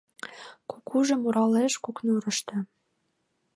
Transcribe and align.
Кукужо 0.69 1.15
муралеш 1.21 1.73
Кукнурышто 1.83 2.55